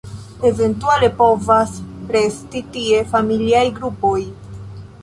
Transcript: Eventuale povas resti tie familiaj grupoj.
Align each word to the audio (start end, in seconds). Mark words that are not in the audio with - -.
Eventuale 0.49 1.09
povas 1.19 1.75
resti 2.17 2.63
tie 2.77 3.05
familiaj 3.13 3.65
grupoj. 3.79 4.21